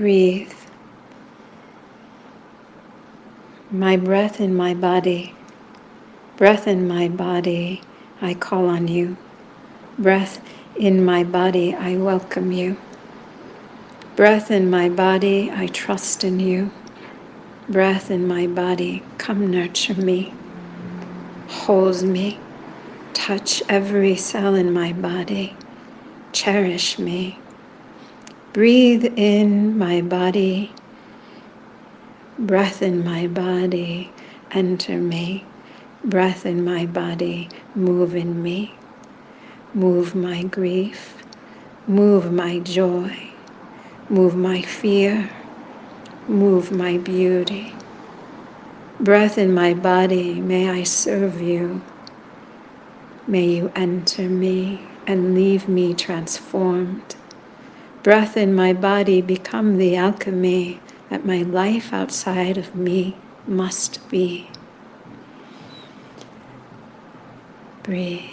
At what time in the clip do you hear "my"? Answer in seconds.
3.70-3.98, 4.56-4.72, 6.88-7.06, 11.04-11.22, 14.70-14.88, 18.26-18.46, 24.72-24.94, 29.78-30.00, 33.04-33.28, 36.64-36.84, 40.16-40.42, 42.32-42.58, 44.34-44.62, 46.72-46.98, 49.54-49.74, 58.54-58.72, 61.26-61.42